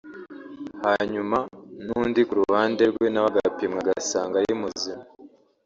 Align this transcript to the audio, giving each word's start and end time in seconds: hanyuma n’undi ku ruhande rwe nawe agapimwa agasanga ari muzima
hanyuma 0.85 1.37
n’undi 1.85 2.21
ku 2.27 2.33
ruhande 2.41 2.81
rwe 2.91 3.07
nawe 3.11 3.27
agapimwa 3.31 3.79
agasanga 3.83 4.33
ari 4.41 4.53
muzima 4.61 5.03